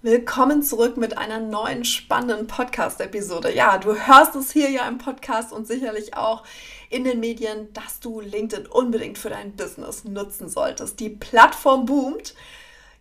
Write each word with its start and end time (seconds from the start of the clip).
Willkommen 0.00 0.62
zurück 0.62 0.96
mit 0.96 1.18
einer 1.18 1.40
neuen 1.40 1.84
spannenden 1.84 2.46
Podcast-Episode. 2.46 3.52
Ja, 3.52 3.78
du 3.78 3.96
hörst 3.96 4.36
es 4.36 4.52
hier 4.52 4.70
ja 4.70 4.86
im 4.86 4.98
Podcast 4.98 5.52
und 5.52 5.66
sicherlich 5.66 6.14
auch 6.14 6.44
in 6.88 7.02
den 7.02 7.18
Medien, 7.18 7.72
dass 7.72 7.98
du 7.98 8.20
LinkedIn 8.20 8.68
unbedingt 8.68 9.18
für 9.18 9.28
dein 9.28 9.56
Business 9.56 10.04
nutzen 10.04 10.48
solltest. 10.48 11.00
Die 11.00 11.08
Plattform 11.08 11.84
boomt 11.84 12.36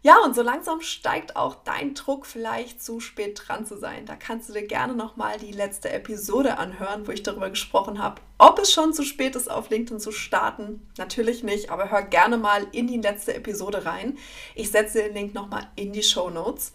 ja, 0.04 0.20
und 0.24 0.36
so 0.36 0.42
langsam 0.42 0.82
steigt 0.82 1.36
auch 1.36 1.56
dein 1.64 1.94
Druck, 1.96 2.26
vielleicht 2.26 2.82
zu 2.82 3.00
spät 3.00 3.42
dran 3.44 3.66
zu 3.66 3.78
sein. 3.78 4.06
Da 4.06 4.16
kannst 4.16 4.48
du 4.48 4.54
dir 4.54 4.66
gerne 4.66 4.94
nochmal 4.94 5.38
die 5.38 5.52
letzte 5.52 5.90
Episode 5.90 6.58
anhören, 6.60 7.08
wo 7.08 7.12
ich 7.12 7.24
darüber 7.24 7.50
gesprochen 7.50 8.02
habe, 8.02 8.22
ob 8.38 8.60
es 8.60 8.72
schon 8.72 8.94
zu 8.94 9.04
spät 9.04 9.36
ist, 9.36 9.50
auf 9.50 9.70
LinkedIn 9.70 10.00
zu 10.00 10.12
starten. 10.12 10.88
Natürlich 10.98 11.44
nicht, 11.44 11.72
aber 11.72 11.90
hör 11.90 12.04
gerne 12.04 12.38
mal 12.38 12.68
in 12.72 12.88
die 12.88 13.02
letzte 13.02 13.34
Episode 13.34 13.86
rein. 13.86 14.18
Ich 14.56 14.72
setze 14.72 15.02
den 15.02 15.14
Link 15.14 15.34
nochmal 15.34 15.68
in 15.76 15.92
die 15.94 16.04
Show 16.04 16.30
Notes. 16.30 16.74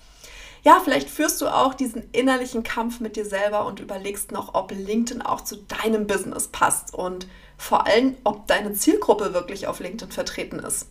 Ja, 0.64 0.80
vielleicht 0.82 1.08
führst 1.08 1.40
du 1.40 1.48
auch 1.48 1.74
diesen 1.74 2.08
innerlichen 2.12 2.62
Kampf 2.64 3.00
mit 3.00 3.16
dir 3.16 3.24
selber 3.24 3.66
und 3.66 3.80
überlegst 3.80 4.30
noch, 4.30 4.54
ob 4.54 4.72
LinkedIn 4.72 5.22
auch 5.22 5.40
zu 5.40 5.56
deinem 5.56 6.06
Business 6.06 6.48
passt 6.48 6.94
und 6.94 7.26
vor 7.56 7.86
allem, 7.86 8.16
ob 8.24 8.46
deine 8.46 8.74
Zielgruppe 8.74 9.32
wirklich 9.32 9.68
auf 9.68 9.80
LinkedIn 9.80 10.12
vertreten 10.12 10.58
ist. 10.58 10.88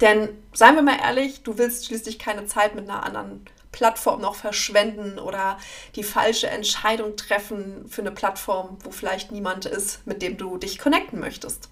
Denn 0.00 0.28
seien 0.52 0.74
wir 0.74 0.82
mal 0.82 0.98
ehrlich, 1.00 1.42
du 1.42 1.58
willst 1.58 1.86
schließlich 1.86 2.18
keine 2.18 2.46
Zeit 2.46 2.74
mit 2.74 2.88
einer 2.88 3.04
anderen 3.04 3.44
Plattform 3.72 4.20
noch 4.20 4.34
verschwenden 4.34 5.18
oder 5.18 5.58
die 5.96 6.04
falsche 6.04 6.48
Entscheidung 6.48 7.16
treffen 7.16 7.88
für 7.88 8.02
eine 8.02 8.12
Plattform, 8.12 8.78
wo 8.84 8.90
vielleicht 8.90 9.32
niemand 9.32 9.64
ist, 9.64 10.06
mit 10.06 10.22
dem 10.22 10.36
du 10.36 10.58
dich 10.58 10.78
connecten 10.78 11.18
möchtest. 11.18 11.68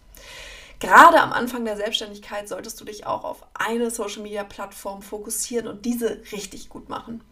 Gerade 0.80 1.20
am 1.20 1.32
Anfang 1.32 1.66
der 1.66 1.76
Selbstständigkeit 1.76 2.48
solltest 2.48 2.80
du 2.80 2.86
dich 2.86 3.06
auch 3.06 3.24
auf 3.24 3.44
eine 3.52 3.90
Social-Media-Plattform 3.90 5.02
fokussieren 5.02 5.68
und 5.68 5.84
diese 5.84 6.22
richtig 6.32 6.70
gut 6.70 6.88
machen. 6.88 7.22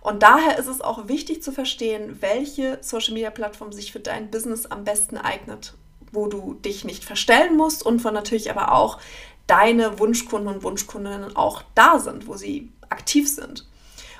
Und 0.00 0.24
daher 0.24 0.58
ist 0.58 0.66
es 0.66 0.80
auch 0.80 1.06
wichtig 1.06 1.44
zu 1.44 1.52
verstehen, 1.52 2.20
welche 2.20 2.78
Social-Media-Plattform 2.82 3.72
sich 3.72 3.92
für 3.92 4.00
dein 4.00 4.32
Business 4.32 4.66
am 4.66 4.82
besten 4.82 5.16
eignet, 5.16 5.74
wo 6.10 6.26
du 6.26 6.54
dich 6.54 6.84
nicht 6.84 7.04
verstellen 7.04 7.56
musst 7.56 7.86
und 7.86 8.00
von 8.00 8.12
natürlich 8.12 8.50
aber 8.50 8.72
auch 8.72 8.98
deine 9.46 9.98
Wunschkunden 9.98 10.54
und 10.54 10.62
Wunschkundinnen 10.62 11.36
auch 11.36 11.62
da 11.74 11.98
sind, 11.98 12.26
wo 12.26 12.36
sie 12.36 12.72
aktiv 12.88 13.28
sind 13.30 13.66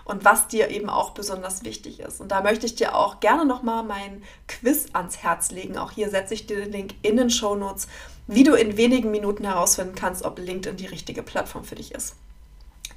und 0.04 0.24
was 0.24 0.48
dir 0.48 0.70
eben 0.70 0.90
auch 0.90 1.10
besonders 1.10 1.64
wichtig 1.64 2.00
ist. 2.00 2.20
Und 2.20 2.32
da 2.32 2.42
möchte 2.42 2.66
ich 2.66 2.74
dir 2.74 2.96
auch 2.96 3.20
gerne 3.20 3.44
nochmal 3.44 3.84
mein 3.84 4.22
Quiz 4.48 4.86
ans 4.92 5.18
Herz 5.18 5.50
legen. 5.50 5.78
Auch 5.78 5.92
hier 5.92 6.10
setze 6.10 6.34
ich 6.34 6.46
dir 6.46 6.56
den 6.56 6.72
Link 6.72 6.94
in 7.02 7.16
den 7.16 7.30
Show 7.30 7.54
Notes, 7.54 7.88
wie 8.26 8.44
du 8.44 8.54
in 8.54 8.76
wenigen 8.76 9.10
Minuten 9.10 9.44
herausfinden 9.44 9.94
kannst, 9.94 10.24
ob 10.24 10.38
LinkedIn 10.38 10.76
die 10.76 10.86
richtige 10.86 11.22
Plattform 11.22 11.64
für 11.64 11.76
dich 11.76 11.92
ist. 11.92 12.16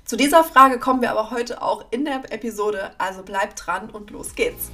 Zu 0.05 0.17
dieser 0.17 0.43
Frage 0.43 0.79
kommen 0.79 1.01
wir 1.01 1.11
aber 1.11 1.31
heute 1.31 1.61
auch 1.63 1.85
in 1.89 2.05
der 2.05 2.31
Episode, 2.31 2.91
also 2.99 3.23
bleib 3.23 3.55
dran 3.55 3.89
und 3.89 4.11
los 4.11 4.35
geht's. 4.35 4.69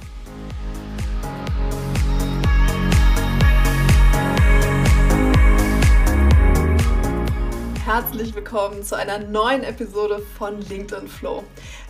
Herzlich 7.84 8.32
willkommen 8.36 8.84
zu 8.84 8.96
einer 8.96 9.18
neuen 9.18 9.64
Episode 9.64 10.22
von 10.38 10.60
LinkedIn 10.60 11.08
Flow. 11.08 11.42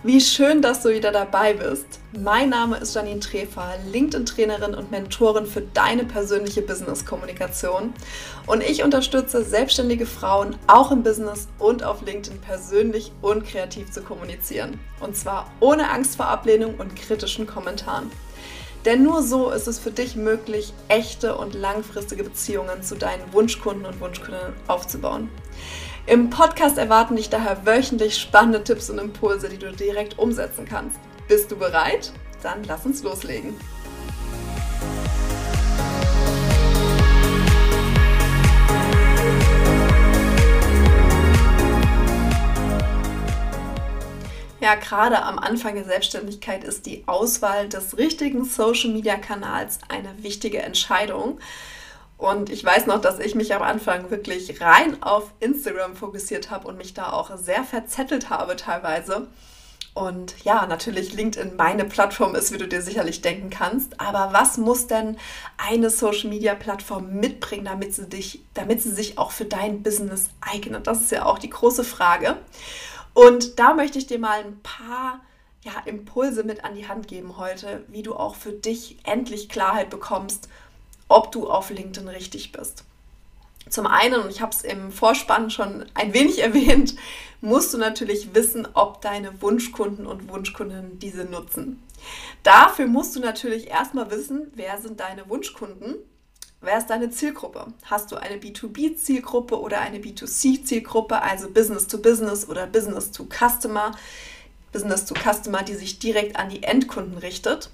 Wie 0.03 0.23
schön, 0.23 0.63
dass 0.63 0.83
du 0.83 0.89
wieder 0.89 1.13
dabei 1.13 1.53
bist. 1.53 2.01
Mein 2.19 2.49
Name 2.49 2.79
ist 2.79 2.95
Janine 2.95 3.21
Trefer, 3.21 3.75
LinkedIn-Trainerin 3.93 4.75
und 4.75 4.91
Mentorin 4.91 5.45
für 5.45 5.61
deine 5.61 6.05
persönliche 6.07 6.63
Business-Kommunikation. 6.63 7.93
Und 8.47 8.63
ich 8.63 8.83
unterstütze 8.83 9.45
selbstständige 9.45 10.07
Frauen 10.07 10.57
auch 10.67 10.93
im 10.93 11.03
Business 11.03 11.49
und 11.59 11.85
auf 11.85 12.01
LinkedIn 12.01 12.41
persönlich 12.41 13.13
und 13.21 13.45
kreativ 13.45 13.91
zu 13.91 14.01
kommunizieren. 14.01 14.81
Und 15.01 15.15
zwar 15.15 15.53
ohne 15.61 15.91
Angst 15.91 16.17
vor 16.17 16.29
Ablehnung 16.29 16.77
und 16.77 16.97
kritischen 16.97 17.47
Kommentaren. 17.47 18.11
Denn 18.87 19.03
nur 19.03 19.23
so 19.23 19.51
ist 19.51 19.69
es 19.69 19.79
für 19.79 19.91
dich 19.91 20.17
möglich, 20.17 20.73
echte 20.89 21.37
und 21.37 21.55
langfristige 21.55 22.25
Beziehungen 22.25 22.83
zu 22.83 22.97
deinen 22.97 23.31
Wunschkunden 23.35 23.85
und 23.85 24.01
Wunschkundinnen 24.01 24.55
aufzubauen. 24.69 25.29
Im 26.07 26.31
Podcast 26.31 26.79
erwarten 26.79 27.17
dich 27.17 27.31
daher 27.31 27.65
wöchentlich 27.65 28.19
spannende 28.19 28.65
Tipps 28.65 28.91
und 28.91 28.99
Impulse, 28.99 29.49
die 29.49 29.59
du 29.59 29.73
direkt 29.73 30.19
umsetzen 30.19 30.65
kannst. 30.65 30.99
Bist 31.29 31.51
du 31.51 31.57
bereit? 31.57 32.13
Dann 32.43 32.65
lass 32.65 32.85
uns 32.85 33.03
loslegen. 33.03 33.55
Ja, 44.63 44.77
gerade 44.77 45.23
am 45.25 45.41
Anfang 45.41 45.75
der 45.75 45.85
Selbstständigkeit 45.85 46.63
ist 46.63 46.87
die 46.87 47.03
Auswahl 47.07 47.69
des 47.69 47.99
richtigen 47.99 48.45
Social-Media-Kanals 48.45 49.81
eine 49.89 50.23
wichtige 50.23 50.63
Entscheidung. 50.63 51.41
Und 52.23 52.51
ich 52.51 52.65
weiß 52.65 52.87
noch, 52.87 53.01
dass 53.01 53.19
ich 53.19 53.35
mich 53.35 53.53
am 53.53 53.63
Anfang 53.63 54.13
wirklich 54.13 54.61
rein 54.61 55.03
auf 55.03 55.33
Instagram 55.41 55.97
fokussiert 55.97 56.53
habe 56.53 56.69
und 56.69 56.79
mich 56.79 56.95
da 56.95 57.13
auch 57.13 57.37
sehr 57.37 57.65
verzettelt 57.65 58.31
habe 58.31 58.55
teilweise. 58.55 59.27
Und 59.93 60.45
ja, 60.45 60.65
natürlich 60.67 61.15
LinkedIn 61.15 61.57
meine 61.57 61.85
Plattform 61.85 62.37
ist, 62.37 62.53
wie 62.53 62.59
du 62.59 62.69
dir 62.69 62.81
sicherlich 62.81 63.23
denken 63.23 63.51
kannst. 63.51 64.01
Aber 64.01 64.33
was 64.33 64.57
muss 64.57 64.87
denn 64.87 65.17
eine 65.59 65.91
Social 65.91 66.31
Media 66.31 66.55
Plattform 66.55 67.13
mitbringen, 67.13 67.65
damit 67.65 67.93
sie, 67.93 68.09
dich, 68.09 68.45
damit 68.55 68.81
sie 68.83 68.93
sich 68.93 69.19
auch 69.19 69.33
für 69.33 69.45
dein 69.45 69.83
Business 69.83 70.31
eignet? 70.41 70.87
Das 70.87 71.01
ist 71.01 71.11
ja 71.11 71.27
auch 71.27 71.41
die 71.41 71.51
große 71.51 71.83
Frage. 71.83 72.37
Und 73.15 73.59
da 73.59 73.75
möchte 73.75 73.99
ich 73.99 74.07
dir 74.07 74.21
mal 74.21 74.45
ein 74.45 74.61
paar 74.63 75.21
ja, 75.65 75.73
Impulse 75.87 76.45
mit 76.45 76.65
an 76.65 76.77
die 76.77 76.87
Hand 76.87 77.09
geben 77.09 77.37
heute, 77.37 77.83
wie 77.89 78.03
du 78.05 78.15
auch 78.15 78.37
für 78.37 78.53
dich 78.53 78.99
endlich 79.03 79.49
Klarheit 79.49 79.91
bekommst, 79.91 80.49
ob 81.13 81.33
du 81.33 81.49
auf 81.49 81.71
LinkedIn 81.71 82.09
richtig 82.09 82.53
bist. 82.53 82.85
Zum 83.69 83.87
einen, 83.87 84.21
und 84.21 84.31
ich 84.31 84.41
habe 84.41 84.53
es 84.53 84.63
im 84.63 84.91
Vorspann 84.91 85.51
schon 85.51 85.87
ein 85.95 86.13
wenig 86.13 86.39
erwähnt, 86.43 86.95
musst 87.41 87.73
du 87.75 87.79
natürlich 87.79 88.35
wissen, 88.35 88.69
ob 88.75 89.01
deine 89.01 89.41
Wunschkunden 89.41 90.07
und 90.07 90.29
Wunschkundinnen 90.29 90.99
diese 90.99 91.25
nutzen. 91.25 91.83
Dafür 92.43 92.87
musst 92.87 93.15
du 93.15 93.21
natürlich 93.21 93.69
erstmal 93.69 94.11
wissen, 94.11 94.51
wer 94.55 94.81
sind 94.81 95.01
deine 95.01 95.29
Wunschkunden, 95.29 95.97
wer 96.61 96.79
ist 96.79 96.89
deine 96.91 97.11
Zielgruppe. 97.11 97.67
Hast 97.85 98.11
du 98.11 98.17
eine 98.17 98.37
B2B-Zielgruppe 98.37 99.61
oder 99.61 99.81
eine 99.81 99.99
B2C-Zielgruppe, 99.99 101.23
also 101.23 101.49
Business 101.49 101.87
to 101.87 101.99
Business 101.99 102.49
oder 102.49 102.67
Business 102.67 103.11
to 103.13 103.27
Customer, 103.27 103.93
Business 104.73 105.05
to 105.05 105.15
Customer, 105.15 105.63
die 105.63 105.75
sich 105.75 105.99
direkt 105.99 106.37
an 106.37 106.49
die 106.49 106.63
Endkunden 106.63 107.19
richtet. 107.19 107.71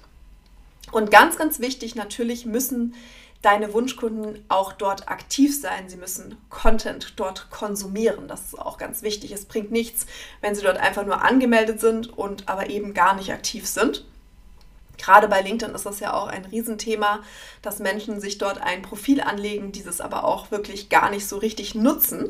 Und 0.91 1.11
ganz, 1.11 1.37
ganz 1.37 1.59
wichtig, 1.59 1.95
natürlich 1.95 2.45
müssen 2.45 2.95
deine 3.41 3.73
Wunschkunden 3.73 4.43
auch 4.49 4.73
dort 4.73 5.09
aktiv 5.09 5.59
sein. 5.59 5.87
Sie 5.87 5.95
müssen 5.95 6.37
Content 6.49 7.13
dort 7.15 7.49
konsumieren. 7.49 8.27
Das 8.27 8.41
ist 8.41 8.59
auch 8.59 8.77
ganz 8.77 9.01
wichtig. 9.01 9.31
Es 9.31 9.45
bringt 9.45 9.71
nichts, 9.71 10.05
wenn 10.41 10.55
sie 10.55 10.61
dort 10.61 10.77
einfach 10.77 11.05
nur 11.05 11.21
angemeldet 11.21 11.79
sind 11.79 12.17
und 12.17 12.49
aber 12.49 12.69
eben 12.69 12.93
gar 12.93 13.15
nicht 13.15 13.31
aktiv 13.31 13.67
sind. 13.67 14.05
Gerade 14.97 15.29
bei 15.29 15.41
LinkedIn 15.41 15.73
ist 15.73 15.85
das 15.85 16.01
ja 16.01 16.13
auch 16.13 16.27
ein 16.27 16.43
Riesenthema, 16.43 17.23
dass 17.61 17.79
Menschen 17.79 18.19
sich 18.19 18.37
dort 18.37 18.61
ein 18.61 18.81
Profil 18.81 19.21
anlegen, 19.21 19.71
dieses 19.71 20.01
aber 20.01 20.25
auch 20.25 20.51
wirklich 20.51 20.89
gar 20.89 21.09
nicht 21.09 21.25
so 21.25 21.37
richtig 21.37 21.73
nutzen. 21.73 22.29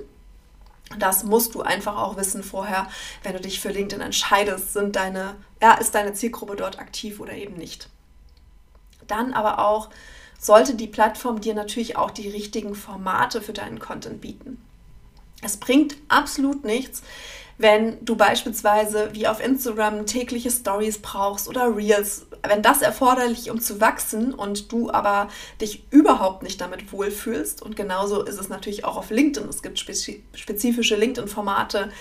Das 1.00 1.24
musst 1.24 1.56
du 1.56 1.62
einfach 1.62 1.98
auch 1.98 2.16
wissen 2.18 2.44
vorher, 2.44 2.88
wenn 3.24 3.34
du 3.34 3.42
dich 3.42 3.60
für 3.60 3.70
LinkedIn 3.70 4.02
entscheidest, 4.02 4.74
sind 4.74 4.96
deine, 4.96 5.36
ja, 5.62 5.74
ist 5.74 5.96
deine 5.96 6.14
Zielgruppe 6.14 6.56
dort 6.56 6.78
aktiv 6.80 7.20
oder 7.20 7.34
eben 7.34 7.56
nicht. 7.56 7.90
Dann 9.08 9.34
aber 9.34 9.66
auch 9.66 9.90
sollte 10.40 10.76
die 10.76 10.88
Plattform 10.88 11.42
dir 11.42 11.54
natürlich 11.54 11.98
auch 11.98 12.12
die 12.12 12.30
richtigen 12.30 12.74
Formate 12.74 13.42
für 13.42 13.54
deinen 13.54 13.80
Content 13.80 14.22
bieten. 14.22 14.62
Es 15.42 15.58
bringt 15.58 15.96
absolut 16.08 16.66
nichts, 16.66 17.04
wenn 17.58 18.04
du 18.06 18.16
beispielsweise 18.16 19.10
wie 19.14 19.28
auf 19.28 19.44
Instagram 19.44 20.06
tägliche 20.06 20.50
Stories 20.50 21.02
brauchst 21.02 21.50
oder 21.50 21.76
Reels, 21.76 22.26
wenn 22.48 22.62
das 22.62 22.82
erforderlich, 22.82 23.52
um 23.52 23.60
zu 23.60 23.82
wachsen 23.82 24.34
und 24.34 24.72
du 24.72 24.90
aber 24.90 25.28
dich 25.60 25.84
überhaupt 25.92 26.42
nicht 26.42 26.62
damit 26.62 26.92
wohlfühlst. 26.94 27.62
Und 27.62 27.76
genauso 27.76 28.24
ist 28.24 28.40
es 28.40 28.48
natürlich 28.48 28.86
auch 28.86 28.96
auf 28.96 29.10
LinkedIn. 29.10 29.50
Es 29.50 29.62
gibt 29.62 29.78
spezifische 29.78 30.96
LinkedIn-Formate. 30.96 31.92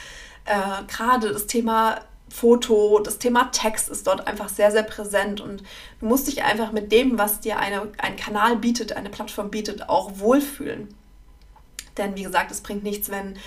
Äh, 0.44 0.84
gerade 0.86 1.32
das 1.32 1.48
Thema 1.48 2.00
Foto, 2.30 3.00
das 3.00 3.18
Thema 3.18 3.50
Text 3.52 3.88
ist 3.88 4.06
dort 4.06 4.26
einfach 4.26 4.48
sehr, 4.48 4.70
sehr 4.70 4.82
präsent 4.82 5.40
und 5.40 5.62
du 6.00 6.06
musst 6.06 6.28
dich 6.28 6.44
einfach 6.44 6.72
mit 6.72 6.92
dem, 6.92 7.18
was 7.18 7.40
dir 7.40 7.58
eine, 7.58 7.88
ein 7.98 8.16
Kanal 8.16 8.56
bietet, 8.56 8.92
eine 8.92 9.10
Plattform 9.10 9.50
bietet, 9.50 9.88
auch 9.88 10.18
wohlfühlen. 10.18 10.88
Denn 11.96 12.16
wie 12.16 12.22
gesagt, 12.22 12.50
es 12.50 12.60
bringt 12.60 12.84
nichts, 12.84 13.10
wenn 13.10 13.38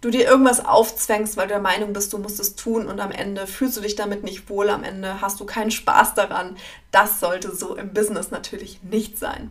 du 0.00 0.10
dir 0.10 0.26
irgendwas 0.26 0.64
aufzwängst, 0.64 1.36
weil 1.36 1.48
du 1.48 1.54
der 1.54 1.62
Meinung 1.62 1.92
bist, 1.92 2.12
du 2.12 2.18
musst 2.18 2.40
es 2.40 2.54
tun 2.54 2.86
und 2.86 3.00
am 3.00 3.10
Ende 3.10 3.46
fühlst 3.46 3.76
du 3.76 3.80
dich 3.80 3.96
damit 3.96 4.22
nicht 4.22 4.48
wohl, 4.48 4.70
am 4.70 4.84
Ende 4.84 5.20
hast 5.20 5.40
du 5.40 5.44
keinen 5.44 5.70
Spaß 5.70 6.14
daran. 6.14 6.56
Das 6.92 7.20
sollte 7.20 7.54
so 7.54 7.74
im 7.74 7.92
Business 7.92 8.30
natürlich 8.30 8.82
nicht 8.82 9.18
sein. 9.18 9.50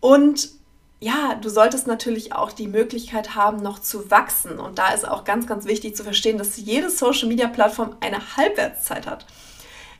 Und 0.00 0.50
ja, 0.98 1.34
du 1.34 1.48
solltest 1.50 1.86
natürlich 1.86 2.32
auch 2.32 2.52
die 2.52 2.68
Möglichkeit 2.68 3.34
haben, 3.34 3.58
noch 3.58 3.78
zu 3.78 4.10
wachsen. 4.10 4.58
Und 4.58 4.78
da 4.78 4.88
ist 4.94 5.06
auch 5.06 5.24
ganz, 5.24 5.46
ganz 5.46 5.66
wichtig 5.66 5.94
zu 5.94 6.04
verstehen, 6.04 6.38
dass 6.38 6.56
jede 6.56 6.88
Social-Media-Plattform 6.88 7.96
eine 8.00 8.36
Halbwertszeit 8.36 9.06
hat. 9.06 9.26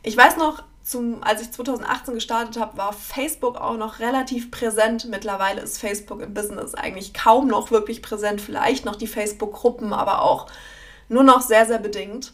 Ich 0.02 0.16
weiß 0.16 0.37
noch, 0.38 0.62
zum, 0.82 1.22
als 1.22 1.43
ich 1.43 1.50
2018 1.50 2.14
gestartet 2.14 2.58
habe, 2.58 2.78
war 2.78 2.93
Facebook 2.93 3.56
auch 3.56 3.76
noch 3.76 3.98
relativ 3.98 4.50
präsent. 4.50 5.06
Mittlerweile 5.10 5.60
ist 5.60 5.78
Facebook 5.78 6.22
im 6.22 6.32
Business 6.32 6.75
eigentlich 6.75 7.12
kaum 7.12 7.49
noch 7.49 7.70
wirklich 7.70 8.02
präsent. 8.02 8.40
Vielleicht 8.40 8.84
noch 8.84 8.96
die 8.96 9.08
Facebook-Gruppen, 9.08 9.92
aber 9.92 10.22
auch 10.22 10.46
nur 11.08 11.25
noch 11.25 11.42
sehr, 11.42 11.66
sehr 11.66 11.78
bedingt. 11.78 12.32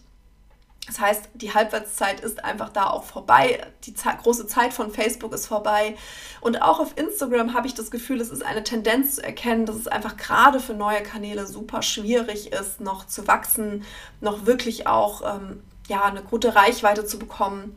Das 0.87 0.99
heißt, 0.99 1.29
die 1.35 1.55
Halbwertszeit 1.55 2.21
ist 2.21 2.45
einfach 2.45 2.69
da 2.69 2.91
auch 2.91 3.05
vorbei. 3.05 3.65
Die 3.85 3.95
große 3.95 4.49
Zeit 4.49 4.75
von 4.75 4.91
Facebook 4.91 5.33
ist 5.33 5.47
vorbei. 5.47 5.97
Und 6.41 6.61
auch 6.61 6.81
auf 6.81 6.99
Instagram 6.99 7.55
habe 7.55 7.69
ich 7.69 7.75
das 7.75 7.93
Gefühl, 7.93 8.21
es 8.21 8.31
ist 8.31 8.45
eine 8.45 8.65
Tendenz 8.65 9.17
zu 9.17 9.23
erkennen, 9.23 9.65
dass 9.65 9.77
es 9.77 9.87
einfach 9.87 10.17
gerade 10.17 10.59
für 10.59 10.75
neue 10.75 11.03
Kanäle 11.03 11.47
super 11.47 11.83
schwierig 11.83 12.53
ist, 12.53 12.81
noch 12.81 13.07
zu 13.07 13.29
wachsen, 13.29 13.85
noch 14.21 14.45
wirklich 14.45 14.89
auch 14.89 15.23
ähm, 15.37 15.63
ja, 15.87 16.03
eine 16.05 16.23
gute 16.23 16.57
Reichweite 16.57 17.05
zu 17.05 17.19
bekommen. 17.19 17.77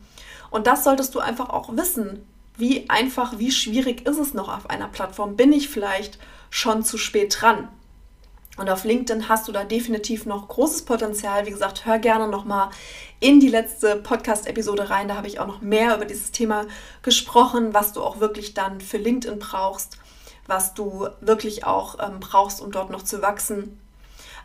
Und 0.50 0.66
das 0.66 0.82
solltest 0.82 1.14
du 1.14 1.20
einfach 1.20 1.50
auch 1.50 1.76
wissen. 1.76 2.26
Wie 2.56 2.90
einfach, 2.90 3.38
wie 3.38 3.52
schwierig 3.52 4.06
ist 4.06 4.18
es 4.18 4.34
noch 4.34 4.48
auf 4.48 4.68
einer 4.68 4.88
Plattform? 4.88 5.36
Bin 5.36 5.52
ich 5.52 5.68
vielleicht 5.68 6.18
schon 6.50 6.82
zu 6.82 6.98
spät 6.98 7.36
dran? 7.40 7.68
Und 8.56 8.70
auf 8.70 8.84
LinkedIn 8.84 9.28
hast 9.28 9.48
du 9.48 9.52
da 9.52 9.64
definitiv 9.64 10.24
noch 10.24 10.48
großes 10.48 10.84
Potenzial. 10.84 11.46
Wie 11.46 11.50
gesagt, 11.50 11.84
hör 11.84 11.98
gerne 11.98 12.26
nochmal 12.26 12.70
in 13.20 13.38
die 13.38 13.48
letzte 13.48 13.96
Podcast-Episode 13.96 14.88
rein. 14.88 15.08
Da 15.08 15.16
habe 15.16 15.26
ich 15.26 15.38
auch 15.38 15.46
noch 15.46 15.60
mehr 15.60 15.94
über 15.94 16.06
dieses 16.06 16.30
Thema 16.30 16.66
gesprochen, 17.02 17.74
was 17.74 17.92
du 17.92 18.02
auch 18.02 18.20
wirklich 18.20 18.54
dann 18.54 18.80
für 18.80 18.96
LinkedIn 18.96 19.38
brauchst, 19.38 19.98
was 20.46 20.72
du 20.72 21.08
wirklich 21.20 21.66
auch 21.66 21.98
ähm, 22.00 22.20
brauchst, 22.20 22.60
um 22.60 22.72
dort 22.72 22.90
noch 22.90 23.02
zu 23.02 23.20
wachsen. 23.20 23.78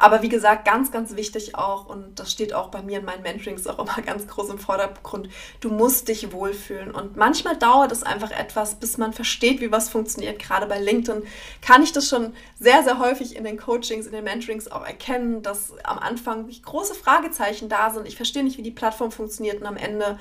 Aber 0.01 0.23
wie 0.23 0.29
gesagt, 0.29 0.65
ganz, 0.65 0.91
ganz 0.91 1.15
wichtig 1.15 1.53
auch, 1.53 1.85
und 1.85 2.19
das 2.19 2.31
steht 2.31 2.55
auch 2.55 2.69
bei 2.69 2.81
mir 2.81 2.97
in 2.97 3.05
meinen 3.05 3.21
Mentorings 3.21 3.67
auch 3.67 3.77
immer 3.77 4.01
ganz 4.05 4.25
groß 4.25 4.49
im 4.49 4.57
Vordergrund, 4.57 5.29
du 5.59 5.69
musst 5.69 6.07
dich 6.07 6.33
wohlfühlen. 6.33 6.89
Und 6.89 7.17
manchmal 7.17 7.55
dauert 7.55 7.91
es 7.91 8.01
einfach 8.01 8.31
etwas, 8.31 8.75
bis 8.75 8.97
man 8.97 9.13
versteht, 9.13 9.61
wie 9.61 9.71
was 9.71 9.89
funktioniert. 9.89 10.39
Gerade 10.39 10.65
bei 10.65 10.79
LinkedIn 10.79 11.21
kann 11.61 11.83
ich 11.83 11.91
das 11.91 12.09
schon 12.09 12.33
sehr, 12.59 12.81
sehr 12.81 12.97
häufig 12.97 13.35
in 13.35 13.43
den 13.43 13.57
Coachings, 13.57 14.07
in 14.07 14.11
den 14.11 14.23
Mentorings 14.23 14.71
auch 14.71 14.83
erkennen, 14.83 15.43
dass 15.43 15.71
am 15.83 15.99
Anfang 15.99 16.49
große 16.49 16.95
Fragezeichen 16.95 17.69
da 17.69 17.91
sind. 17.91 18.07
Ich 18.07 18.15
verstehe 18.15 18.43
nicht, 18.43 18.57
wie 18.57 18.63
die 18.63 18.71
Plattform 18.71 19.11
funktioniert 19.11 19.61
und 19.61 19.67
am 19.67 19.77
Ende 19.77 20.17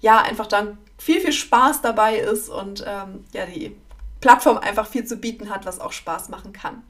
ja 0.00 0.20
einfach 0.20 0.46
dann 0.46 0.78
viel, 0.98 1.20
viel 1.20 1.32
Spaß 1.32 1.82
dabei 1.82 2.18
ist 2.18 2.48
und 2.48 2.84
ähm, 2.86 3.24
ja, 3.32 3.44
die 3.46 3.74
Plattform 4.20 4.58
einfach 4.58 4.86
viel 4.86 5.04
zu 5.04 5.16
bieten 5.16 5.50
hat, 5.50 5.66
was 5.66 5.80
auch 5.80 5.92
Spaß 5.92 6.28
machen 6.28 6.52
kann. 6.52 6.84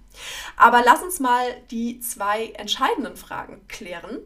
Aber 0.56 0.82
lass 0.84 1.02
uns 1.02 1.20
mal 1.20 1.44
die 1.70 2.00
zwei 2.00 2.48
entscheidenden 2.50 3.16
Fragen 3.16 3.60
klären. 3.68 4.18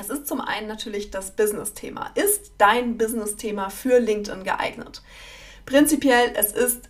Es 0.00 0.08
ist 0.08 0.26
zum 0.26 0.40
einen 0.40 0.68
natürlich 0.68 1.10
das 1.10 1.32
Business-Thema. 1.32 2.12
Ist 2.14 2.52
dein 2.58 2.96
Business-Thema 2.96 3.68
für 3.70 3.98
LinkedIn 3.98 4.42
geeignet? 4.44 5.02
Prinzipiell, 5.66 6.32
es 6.34 6.52
ist 6.52 6.88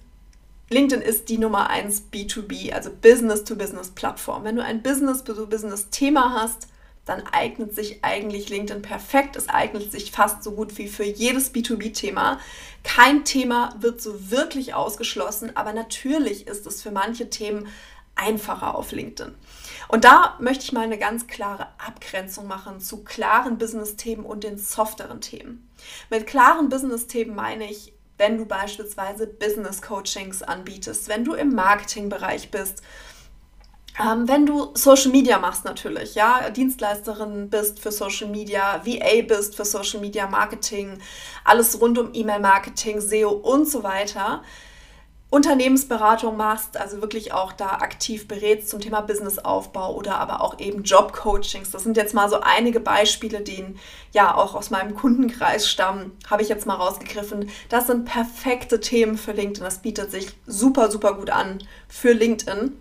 LinkedIn 0.71 1.03
ist 1.03 1.29
die 1.29 1.37
Nummer 1.37 1.69
1 1.69 2.05
B2B, 2.11 2.73
also 2.73 2.91
Business-to-Business-Plattform. 2.91 4.45
Wenn 4.45 4.57
du 4.57 4.65
ein 4.65 4.83
Business-to-Business-Thema 4.83 6.33
hast, 6.33 6.69
dann 7.05 7.25
eignet 7.33 7.75
sich 7.75 8.03
eigentlich 8.03 8.49
LinkedIn 8.49 8.81
perfekt. 8.81 9.37
Es 9.37 9.49
eignet 9.49 9.91
sich 9.91 10.13
fast 10.13 10.43
so 10.43 10.53
gut 10.53 10.79
wie 10.79 10.89
für 10.89 11.05
jedes 11.05 11.53
B2B-Thema. 11.53 12.39
Kein 12.85 13.25
Thema 13.25 13.75
wird 13.81 14.01
so 14.01 14.31
wirklich 14.31 14.75
ausgeschlossen, 14.75 15.57
aber 15.57 15.73
natürlich 15.73 16.47
ist 16.47 16.67
es 16.67 16.81
für 16.81 16.91
manche 16.93 17.29
Themen 17.29 17.69
einfacher 18.15 18.77
auf 18.77 18.93
LinkedIn. 18.93 19.35
Und 19.89 20.05
da 20.05 20.37
möchte 20.41 20.65
ich 20.65 20.73
mal 20.73 20.85
eine 20.85 20.99
ganz 20.99 21.27
klare 21.27 21.69
Abgrenzung 21.79 22.47
machen 22.47 22.81
zu 22.81 23.05
klaren 23.05 23.59
Business-Themen 23.59 24.25
und 24.25 24.45
den 24.45 24.59
softeren 24.59 25.21
Themen. 25.21 25.69
Mit 26.11 26.27
klaren 26.27 26.69
Business-Themen 26.69 27.35
meine 27.35 27.71
ich, 27.71 27.93
wenn 28.19 28.39
du 28.39 28.47
beispielsweise 28.47 29.27
Business-Coachings 29.27 30.43
anbietest, 30.43 31.09
wenn 31.09 31.25
du 31.25 31.35
im 31.35 31.55
Marketingbereich 31.55 32.51
bist, 32.51 32.83
ähm, 34.01 34.27
wenn 34.27 34.47
du 34.47 34.71
Social 34.75 35.11
Media 35.11 35.39
machst 35.39 35.65
natürlich, 35.65 36.15
ja, 36.15 36.49
Dienstleisterin 36.51 37.51
bist 37.51 37.79
für 37.79 37.93
Social 37.93 38.29
Media, 38.29 38.81
VA 38.85 39.23
bist 39.23 39.55
für 39.55 39.67
Social 39.67 40.01
Media 40.01 40.27
Marketing, 40.27 40.99
alles 41.45 41.79
rund 41.81 41.99
um 41.99 42.11
E-Mail-Marketing, 42.15 43.01
SEO 43.01 43.31
und 43.31 43.69
so 43.69 43.83
weiter, 43.83 44.43
Unternehmensberatung 45.33 46.37
machst, 46.37 46.77
also 46.77 47.01
wirklich 47.01 47.33
auch 47.33 47.53
da 47.53 47.69
aktiv 47.79 48.29
berätst 48.29 48.69
zum 48.69 48.81
Thema 48.81 49.01
Businessaufbau 49.01 49.95
oder 49.95 50.19
aber 50.19 50.43
auch 50.43 50.59
eben 50.59 50.83
Jobcoachings. 50.83 51.71
Das 51.71 51.85
sind 51.85 51.97
jetzt 51.97 52.13
mal 52.13 52.29
so 52.29 52.41
einige 52.41 52.81
Beispiele, 52.81 53.41
die 53.41 53.65
ja 54.13 54.35
auch 54.35 54.55
aus 54.55 54.69
meinem 54.69 54.95
Kundenkreis 54.95 55.71
stammen, 55.71 56.13
habe 56.29 56.43
ich 56.43 56.51
jetzt 56.51 56.67
mal 56.67 56.75
rausgegriffen. 56.75 57.49
Das 57.71 57.87
sind 57.87 58.05
perfekte 58.05 58.79
Themen 58.81 59.17
für 59.17 59.33
LinkedIn. 59.33 59.65
Das 59.65 59.79
bietet 59.79 60.11
sich 60.11 60.29
super, 60.47 60.91
super 60.91 61.15
gut 61.15 61.31
an 61.31 61.67
für 61.89 62.13
LinkedIn. 62.13 62.77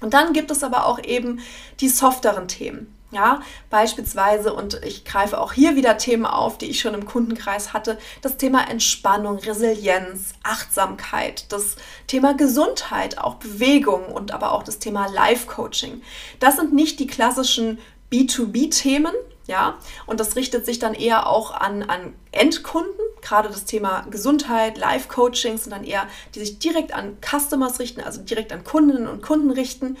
Und 0.00 0.14
dann 0.14 0.32
gibt 0.32 0.52
es 0.52 0.62
aber 0.62 0.86
auch 0.86 1.02
eben 1.02 1.40
die 1.80 1.88
softeren 1.88 2.46
Themen. 2.46 2.93
Ja, 3.14 3.42
beispielsweise, 3.70 4.52
und 4.52 4.80
ich 4.82 5.04
greife 5.04 5.40
auch 5.40 5.52
hier 5.52 5.76
wieder 5.76 5.98
Themen 5.98 6.26
auf, 6.26 6.58
die 6.58 6.66
ich 6.66 6.80
schon 6.80 6.94
im 6.94 7.06
Kundenkreis 7.06 7.72
hatte, 7.72 7.96
das 8.22 8.38
Thema 8.38 8.68
Entspannung, 8.68 9.38
Resilienz, 9.38 10.32
Achtsamkeit, 10.42 11.52
das 11.52 11.76
Thema 12.08 12.34
Gesundheit, 12.34 13.18
auch 13.18 13.36
Bewegung 13.36 14.06
und 14.06 14.32
aber 14.32 14.50
auch 14.50 14.64
das 14.64 14.80
Thema 14.80 15.06
Life-Coaching. 15.06 16.02
Das 16.40 16.56
sind 16.56 16.72
nicht 16.72 16.98
die 16.98 17.06
klassischen 17.06 17.78
B2B-Themen, 18.10 19.14
ja, 19.46 19.78
und 20.06 20.18
das 20.18 20.34
richtet 20.34 20.66
sich 20.66 20.80
dann 20.80 20.94
eher 20.94 21.28
auch 21.28 21.52
an, 21.52 21.84
an 21.84 22.14
Endkunden, 22.32 22.98
gerade 23.22 23.48
das 23.48 23.64
Thema 23.64 24.06
Gesundheit, 24.10 24.76
Life-Coachings 24.76 25.62
sind 25.62 25.70
dann 25.70 25.84
eher, 25.84 26.08
die 26.34 26.40
sich 26.40 26.58
direkt 26.58 26.92
an 26.92 27.16
Customers 27.20 27.78
richten, 27.78 28.00
also 28.00 28.22
direkt 28.22 28.52
an 28.52 28.64
Kundinnen 28.64 29.06
und 29.06 29.22
Kunden 29.22 29.52
richten. 29.52 29.98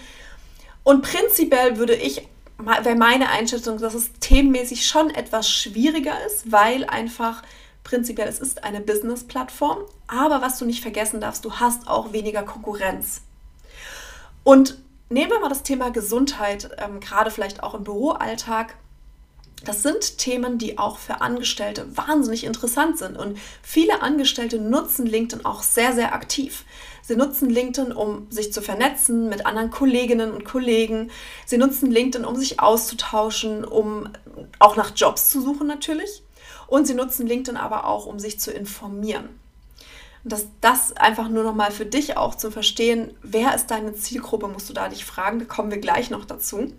Und 0.82 1.02
prinzipiell 1.02 1.78
würde 1.78 1.94
ich 1.94 2.28
wäre 2.58 2.94
meine 2.94 3.30
Einschätzung, 3.30 3.78
dass 3.78 3.94
es 3.94 4.12
themenmäßig 4.20 4.86
schon 4.86 5.10
etwas 5.10 5.50
schwieriger 5.50 6.14
ist, 6.26 6.50
weil 6.52 6.84
einfach 6.84 7.42
prinzipiell 7.82 8.28
es 8.28 8.40
ist 8.40 8.64
eine 8.64 8.80
Business-Plattform. 8.80 9.78
Aber 10.06 10.40
was 10.40 10.58
du 10.58 10.64
nicht 10.64 10.82
vergessen 10.82 11.20
darfst, 11.20 11.44
du 11.44 11.54
hast 11.54 11.88
auch 11.88 12.12
weniger 12.12 12.42
Konkurrenz. 12.42 13.22
Und 14.42 14.78
nehmen 15.08 15.30
wir 15.30 15.40
mal 15.40 15.48
das 15.48 15.62
Thema 15.62 15.90
Gesundheit, 15.90 16.70
ähm, 16.78 17.00
gerade 17.00 17.30
vielleicht 17.30 17.62
auch 17.62 17.74
im 17.74 17.84
Büroalltag. 17.84 18.76
Das 19.64 19.82
sind 19.82 20.18
Themen, 20.18 20.58
die 20.58 20.78
auch 20.78 20.98
für 20.98 21.22
Angestellte 21.22 21.96
wahnsinnig 21.96 22.44
interessant 22.44 22.98
sind. 22.98 23.16
Und 23.16 23.38
viele 23.62 24.02
Angestellte 24.02 24.58
nutzen 24.58 25.06
LinkedIn 25.06 25.44
auch 25.44 25.62
sehr, 25.62 25.94
sehr 25.94 26.14
aktiv. 26.14 26.64
Sie 27.06 27.16
nutzen 27.16 27.50
LinkedIn, 27.50 27.92
um 27.92 28.30
sich 28.30 28.50
zu 28.50 28.62
vernetzen 28.62 29.28
mit 29.28 29.44
anderen 29.44 29.70
Kolleginnen 29.70 30.32
und 30.32 30.46
Kollegen. 30.46 31.10
Sie 31.44 31.58
nutzen 31.58 31.90
LinkedIn, 31.90 32.24
um 32.24 32.34
sich 32.34 32.60
auszutauschen, 32.60 33.62
um 33.62 34.08
auch 34.58 34.76
nach 34.76 34.92
Jobs 34.96 35.28
zu 35.28 35.42
suchen 35.42 35.66
natürlich. 35.66 36.22
Und 36.66 36.86
sie 36.86 36.94
nutzen 36.94 37.26
LinkedIn 37.26 37.58
aber 37.58 37.86
auch, 37.86 38.06
um 38.06 38.18
sich 38.18 38.40
zu 38.40 38.50
informieren. 38.50 39.28
Und 40.24 40.32
das, 40.32 40.46
das 40.62 40.96
einfach 40.96 41.28
nur 41.28 41.44
nochmal 41.44 41.72
für 41.72 41.84
dich 41.84 42.16
auch 42.16 42.36
zu 42.36 42.50
verstehen, 42.50 43.14
wer 43.22 43.54
ist 43.54 43.66
deine 43.66 43.92
Zielgruppe, 43.92 44.48
musst 44.48 44.70
du 44.70 44.72
da 44.72 44.88
dich 44.88 45.04
fragen, 45.04 45.38
da 45.40 45.44
kommen 45.44 45.70
wir 45.70 45.78
gleich 45.78 46.08
noch 46.08 46.24
dazu. 46.24 46.72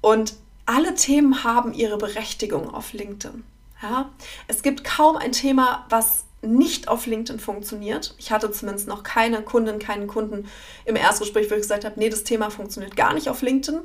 Und 0.00 0.34
alle 0.64 0.94
Themen 0.94 1.42
haben 1.42 1.74
ihre 1.74 1.98
Berechtigung 1.98 2.72
auf 2.72 2.92
LinkedIn. 2.92 3.42
Ja? 3.82 4.10
Es 4.46 4.62
gibt 4.62 4.84
kaum 4.84 5.16
ein 5.16 5.32
Thema, 5.32 5.86
was 5.88 6.25
nicht 6.42 6.88
auf 6.88 7.06
LinkedIn 7.06 7.40
funktioniert. 7.40 8.14
Ich 8.18 8.30
hatte 8.30 8.50
zumindest 8.50 8.88
noch 8.88 9.02
keine 9.02 9.42
Kundin, 9.42 9.78
keinen 9.78 10.06
Kunden 10.06 10.48
im 10.84 10.96
Erstgespräch, 10.96 11.50
wo 11.50 11.54
ich 11.54 11.62
gesagt 11.62 11.84
habe, 11.84 11.98
nee, 11.98 12.08
das 12.08 12.24
Thema 12.24 12.50
funktioniert 12.50 12.96
gar 12.96 13.14
nicht 13.14 13.28
auf 13.28 13.42
LinkedIn. 13.42 13.80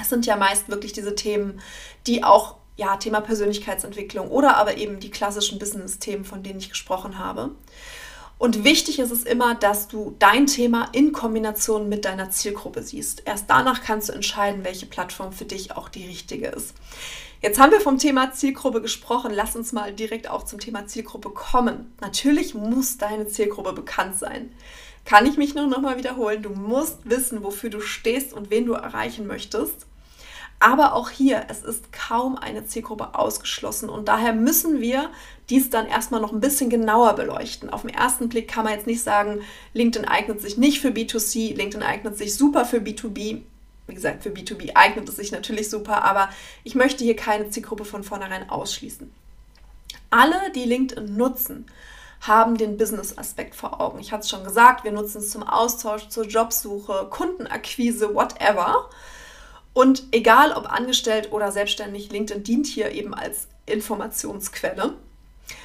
Es 0.00 0.08
sind 0.08 0.26
ja 0.26 0.36
meist 0.36 0.68
wirklich 0.68 0.92
diese 0.92 1.14
Themen, 1.14 1.60
die 2.06 2.24
auch, 2.24 2.56
ja, 2.76 2.96
Thema 2.96 3.20
Persönlichkeitsentwicklung 3.20 4.28
oder 4.28 4.56
aber 4.56 4.76
eben 4.76 4.98
die 4.98 5.10
klassischen 5.10 5.58
Business-Themen, 5.58 6.24
von 6.24 6.42
denen 6.42 6.58
ich 6.58 6.70
gesprochen 6.70 7.18
habe. 7.18 7.50
Und 8.36 8.64
wichtig 8.64 8.98
ist 8.98 9.12
es 9.12 9.22
immer, 9.22 9.54
dass 9.54 9.86
du 9.86 10.16
dein 10.18 10.46
Thema 10.46 10.88
in 10.92 11.12
Kombination 11.12 11.88
mit 11.88 12.04
deiner 12.04 12.30
Zielgruppe 12.30 12.82
siehst. 12.82 13.22
Erst 13.26 13.48
danach 13.48 13.82
kannst 13.82 14.08
du 14.08 14.12
entscheiden, 14.12 14.64
welche 14.64 14.86
Plattform 14.86 15.32
für 15.32 15.44
dich 15.44 15.76
auch 15.76 15.88
die 15.88 16.06
richtige 16.06 16.48
ist. 16.48 16.74
Jetzt 17.44 17.60
haben 17.60 17.72
wir 17.72 17.80
vom 17.82 17.98
Thema 17.98 18.32
Zielgruppe 18.32 18.80
gesprochen. 18.80 19.30
Lass 19.30 19.54
uns 19.54 19.74
mal 19.74 19.92
direkt 19.92 20.30
auch 20.30 20.44
zum 20.44 20.60
Thema 20.60 20.86
Zielgruppe 20.86 21.28
kommen. 21.28 21.92
Natürlich 22.00 22.54
muss 22.54 22.96
deine 22.96 23.26
Zielgruppe 23.26 23.74
bekannt 23.74 24.18
sein. 24.18 24.50
Kann 25.04 25.26
ich 25.26 25.36
mich 25.36 25.54
nur 25.54 25.66
noch 25.66 25.82
mal 25.82 25.98
wiederholen? 25.98 26.42
Du 26.42 26.48
musst 26.48 27.00
wissen, 27.04 27.44
wofür 27.44 27.68
du 27.68 27.82
stehst 27.82 28.32
und 28.32 28.48
wen 28.48 28.64
du 28.64 28.72
erreichen 28.72 29.26
möchtest. 29.26 29.84
Aber 30.58 30.94
auch 30.94 31.10
hier, 31.10 31.44
es 31.50 31.62
ist 31.62 31.92
kaum 31.92 32.38
eine 32.38 32.64
Zielgruppe 32.64 33.14
ausgeschlossen 33.14 33.90
und 33.90 34.08
daher 34.08 34.32
müssen 34.32 34.80
wir 34.80 35.10
dies 35.50 35.68
dann 35.68 35.86
erstmal 35.86 36.22
noch 36.22 36.32
ein 36.32 36.40
bisschen 36.40 36.70
genauer 36.70 37.12
beleuchten. 37.12 37.68
Auf 37.68 37.82
den 37.82 37.90
ersten 37.90 38.30
Blick 38.30 38.48
kann 38.48 38.64
man 38.64 38.72
jetzt 38.72 38.86
nicht 38.86 39.02
sagen, 39.02 39.42
LinkedIn 39.74 40.08
eignet 40.08 40.40
sich 40.40 40.56
nicht 40.56 40.80
für 40.80 40.88
B2C, 40.88 41.54
LinkedIn 41.54 41.82
eignet 41.82 42.16
sich 42.16 42.36
super 42.36 42.64
für 42.64 42.78
B2B. 42.78 43.42
Wie 43.86 43.94
gesagt, 43.94 44.22
für 44.22 44.30
B2B 44.30 44.74
eignet 44.74 45.08
es 45.08 45.16
sich 45.16 45.30
natürlich 45.32 45.68
super, 45.68 46.02
aber 46.02 46.30
ich 46.62 46.74
möchte 46.74 47.04
hier 47.04 47.16
keine 47.16 47.50
Zielgruppe 47.50 47.84
von 47.84 48.02
vornherein 48.02 48.48
ausschließen. 48.48 49.12
Alle, 50.10 50.52
die 50.54 50.64
LinkedIn 50.64 51.16
nutzen, 51.16 51.66
haben 52.20 52.56
den 52.56 52.78
Business-Aspekt 52.78 53.54
vor 53.54 53.80
Augen. 53.80 53.98
Ich 53.98 54.12
hatte 54.12 54.22
es 54.22 54.30
schon 54.30 54.44
gesagt, 54.44 54.84
wir 54.84 54.92
nutzen 54.92 55.18
es 55.18 55.30
zum 55.30 55.42
Austausch, 55.42 56.08
zur 56.08 56.24
Jobsuche, 56.24 57.08
Kundenakquise, 57.10 58.14
whatever. 58.14 58.88
Und 59.74 60.04
egal 60.12 60.52
ob 60.52 60.72
angestellt 60.72 61.32
oder 61.32 61.52
selbstständig, 61.52 62.10
LinkedIn 62.10 62.44
dient 62.44 62.66
hier 62.66 62.92
eben 62.92 63.12
als 63.12 63.48
Informationsquelle. 63.66 64.94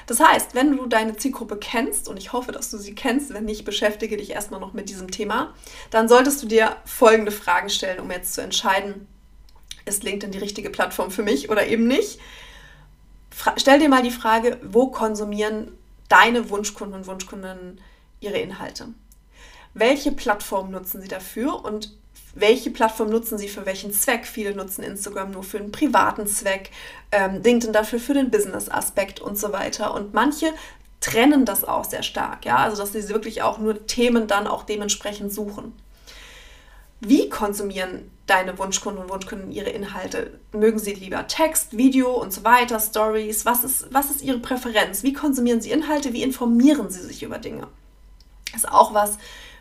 Das 0.07 0.19
heißt, 0.19 0.55
wenn 0.55 0.75
du 0.75 0.88
deine 0.88 1.15
Zielgruppe 1.17 1.57
kennst, 1.57 2.07
und 2.07 2.17
ich 2.17 2.33
hoffe, 2.33 2.51
dass 2.51 2.71
du 2.71 2.77
sie 2.77 2.95
kennst, 2.95 3.33
wenn 3.33 3.45
nicht, 3.45 3.63
beschäftige 3.63 4.17
dich 4.17 4.31
erstmal 4.31 4.59
noch 4.59 4.74
mit 4.74 4.89
diesem 4.89 5.12
Thema, 5.12 5.53
dann 5.91 6.07
solltest 6.07 6.41
du 6.41 6.48
dir 6.48 6.75
folgende 6.86 7.31
Fragen 7.31 7.69
stellen, 7.69 8.00
um 8.00 8.09
jetzt 8.12 8.33
zu 8.33 8.41
entscheiden, 8.41 9.07
ist 9.86 10.03
LinkedIn 10.03 10.31
die 10.31 10.39
richtige 10.39 10.69
Plattform 10.69 11.12
für 11.12 11.24
mich 11.24 11.50
oder 11.50 11.67
eben 11.67 11.88
nicht. 11.88 12.19
Fra 13.29 13.53
stell 13.57 13.79
dir 13.79 13.89
mal 13.89 14.03
die 14.03 14.12
Frage, 14.12 14.59
wo 14.63 14.88
konsumieren 14.88 15.71
deine 16.09 16.50
Wunschkunden 16.50 17.00
und 17.00 17.07
Wunschkunden 17.07 17.79
ihre 18.19 18.38
Inhalte? 18.38 18.89
Welche 19.74 20.12
Plattform 20.12 20.71
nutzen 20.71 21.01
sie 21.01 21.07
dafür 21.07 21.63
und 21.63 21.95
welche 22.36 22.69
Plattform 22.69 23.09
nutzen 23.09 23.38
sie 23.38 23.50
für 23.50 23.65
welchen 23.65 23.91
Zweck? 23.91 24.25
Viele 24.25 24.53
nutzen 24.55 24.83
Instagram 24.83 25.31
nur 25.31 25.43
für 25.43 25.57
einen 25.57 25.71
privaten 25.71 26.27
Zweck, 26.27 26.71
ähm, 27.12 27.41
LinkedIn 27.43 27.74
dafür 27.74 28.00
für 28.00 28.13
den 28.13 28.29
Business-Aspekt 28.29 29.19
und 29.19 29.38
so 29.38 29.51
weiter. 29.51 29.93
Und 29.93 30.13
manche 30.13 30.53
trennen 31.00 31.45
das 31.45 31.63
auch 31.63 31.86
sehr 31.86 32.03
stark, 32.03 32.45
ja, 32.45 32.57
also 32.57 32.81
dass 32.81 32.91
sie 32.91 33.09
wirklich 33.09 33.41
auch 33.41 33.57
nur 33.57 33.88
Themen 33.88 34.27
dann 34.27 34.48
auch 34.48 34.63
dementsprechend 34.63 35.33
suchen. 35.33 35.74
Wie 37.01 37.29
konsumieren 37.29 38.12
deine 38.27 38.57
Wunschkunden 38.59 39.01
und 39.01 39.09
Wunschkunden 39.09 39.51
ihre 39.51 39.69
Inhalte? 39.69 40.39
Mögen 40.51 40.79
sie 40.79 40.93
lieber 40.93 41.27
Text, 41.27 41.77
Video 41.77 42.12
und 42.12 42.33
so 42.33 42.43
weiter, 42.43 42.77
Stories? 42.79 43.45
Was 43.45 43.63
ist, 43.63 43.88
was 43.91 44.12
ist 44.12 44.21
ihre 44.21 44.39
Präferenz? 44.39 45.01
Wie 45.03 45.13
konsumieren 45.13 45.62
sie 45.62 45.71
Inhalte? 45.71 46.12
Wie 46.12 46.24
informieren 46.24 46.89
sie 46.89 47.01
sich 47.01 47.24
über 47.24 47.38
Dinge? 47.38 47.67
Das 48.51 48.63
ist 48.63 48.69
auch 48.69 48.93
was, 48.93 49.17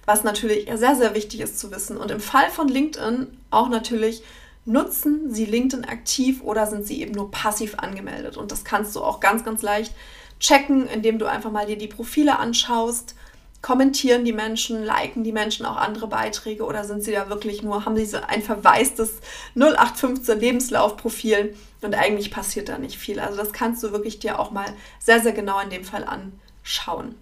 was 0.08 0.24
natürlich 0.24 0.68
sehr, 0.74 0.96
sehr 0.96 1.14
wichtig 1.14 1.40
ist 1.40 1.58
zu 1.58 1.70
wissen. 1.70 1.96
Und 1.96 2.10
im 2.10 2.20
Fall 2.20 2.50
von 2.50 2.66
LinkedIn 2.66 3.28
auch 3.50 3.68
natürlich, 3.68 4.22
nutzen 4.64 5.32
sie 5.32 5.44
LinkedIn 5.44 5.84
aktiv 5.84 6.42
oder 6.42 6.66
sind 6.66 6.86
sie 6.86 7.00
eben 7.00 7.12
nur 7.12 7.30
passiv 7.30 7.76
angemeldet? 7.78 8.36
Und 8.36 8.52
das 8.52 8.64
kannst 8.64 8.96
du 8.96 9.02
auch 9.02 9.20
ganz, 9.20 9.44
ganz 9.44 9.62
leicht 9.62 9.94
checken, 10.40 10.86
indem 10.88 11.18
du 11.18 11.26
einfach 11.26 11.50
mal 11.50 11.66
dir 11.66 11.78
die 11.78 11.86
Profile 11.86 12.38
anschaust 12.38 13.14
kommentieren 13.60 14.24
die 14.24 14.32
Menschen, 14.32 14.84
liken 14.84 15.24
die 15.24 15.32
Menschen 15.32 15.66
auch 15.66 15.76
andere 15.76 16.06
Beiträge 16.06 16.64
oder 16.64 16.84
sind 16.84 17.02
sie 17.02 17.12
da 17.12 17.28
wirklich 17.28 17.62
nur, 17.62 17.84
haben 17.84 17.96
sie 17.96 18.16
ein 18.28 18.42
verwaistes 18.42 19.14
0815 19.56 20.38
Lebenslaufprofil 20.38 21.56
und 21.82 21.94
eigentlich 21.94 22.30
passiert 22.30 22.68
da 22.68 22.78
nicht 22.78 22.98
viel. 22.98 23.18
Also 23.18 23.36
das 23.36 23.52
kannst 23.52 23.82
du 23.82 23.92
wirklich 23.92 24.20
dir 24.20 24.38
auch 24.38 24.50
mal 24.52 24.66
sehr, 25.00 25.20
sehr 25.20 25.32
genau 25.32 25.58
in 25.60 25.70
dem 25.70 25.84
Fall 25.84 26.04
anschauen. 26.04 27.16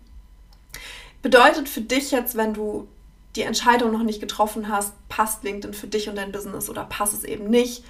Bedeutet 1.22 1.68
für 1.68 1.80
dich 1.80 2.10
jetzt, 2.10 2.36
wenn 2.36 2.54
du 2.54 2.88
die 3.34 3.42
Entscheidung 3.42 3.92
noch 3.92 4.02
nicht 4.02 4.20
getroffen 4.20 4.68
hast, 4.68 4.94
passt 5.08 5.44
LinkedIn 5.44 5.74
für 5.74 5.86
dich 5.86 6.08
und 6.08 6.16
dein 6.16 6.32
Business 6.32 6.70
oder 6.70 6.84
passt 6.84 7.12
es 7.12 7.24
eben 7.24 7.50
nicht, 7.50 7.84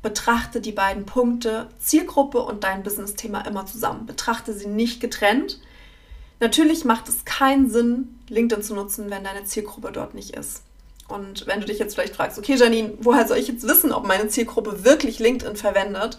betrachte 0.00 0.60
die 0.60 0.72
beiden 0.72 1.06
Punkte 1.06 1.68
Zielgruppe 1.78 2.40
und 2.40 2.64
dein 2.64 2.82
Business-Thema 2.82 3.46
immer 3.46 3.66
zusammen. 3.66 4.06
Betrachte 4.06 4.52
sie 4.52 4.66
nicht 4.66 5.00
getrennt 5.00 5.60
Natürlich 6.42 6.84
macht 6.84 7.08
es 7.08 7.24
keinen 7.24 7.70
Sinn, 7.70 8.18
LinkedIn 8.28 8.64
zu 8.64 8.74
nutzen, 8.74 9.10
wenn 9.10 9.22
deine 9.22 9.44
Zielgruppe 9.44 9.92
dort 9.92 10.14
nicht 10.14 10.30
ist. 10.34 10.64
Und 11.06 11.46
wenn 11.46 11.60
du 11.60 11.66
dich 11.66 11.78
jetzt 11.78 11.94
vielleicht 11.94 12.16
fragst, 12.16 12.36
okay, 12.36 12.56
Janine, 12.56 12.94
woher 12.98 13.28
soll 13.28 13.36
ich 13.36 13.46
jetzt 13.46 13.62
wissen, 13.62 13.92
ob 13.92 14.04
meine 14.04 14.26
Zielgruppe 14.26 14.82
wirklich 14.82 15.20
LinkedIn 15.20 15.54
verwendet? 15.54 16.18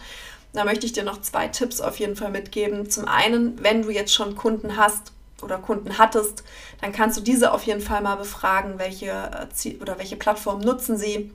Da 0.53 0.63
möchte 0.63 0.85
ich 0.85 0.93
dir 0.93 1.03
noch 1.03 1.19
zwei 1.19 1.49
Tipps 1.49 1.81
auf 1.81 1.99
jeden 1.99 2.15
Fall 2.15 2.31
mitgeben. 2.31 2.89
Zum 2.89 3.05
einen, 3.05 3.61
wenn 3.61 3.81
du 3.81 3.89
jetzt 3.89 4.13
schon 4.13 4.37
Kunden 4.37 4.77
hast 4.77 5.11
oder 5.43 5.57
Kunden 5.57 5.97
hattest, 5.97 6.43
dann 6.81 6.91
kannst 6.91 7.17
du 7.17 7.21
diese 7.21 7.51
auf 7.51 7.63
jeden 7.63 7.81
Fall 7.81 8.01
mal 8.01 8.15
befragen, 8.15 8.79
welche 8.79 9.07
äh, 9.07 9.75
oder 9.81 9.97
welche 9.99 10.15
Plattform 10.15 10.61
nutzen 10.61 10.97
sie. 10.97 11.31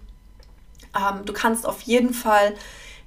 Ähm, 0.96 1.24
du 1.24 1.32
kannst 1.32 1.66
auf 1.66 1.82
jeden 1.82 2.14
Fall 2.14 2.54